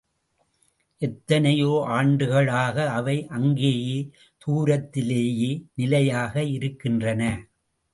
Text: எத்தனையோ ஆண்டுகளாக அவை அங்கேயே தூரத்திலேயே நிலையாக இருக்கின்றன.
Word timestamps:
எத்தனையோ 1.01 1.73
ஆண்டுகளாக 1.89 2.89
அவை 2.91 3.17
அங்கேயே 3.29 3.99
தூரத்திலேயே 4.41 5.51
நிலையாக 5.75 6.43
இருக்கின்றன. 6.43 7.21